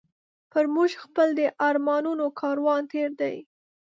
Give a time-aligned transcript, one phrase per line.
[0.51, 3.35] پر موږ خپل د ارمانونو کاروان تېر دی